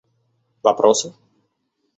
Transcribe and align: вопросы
вопросы 0.63 1.13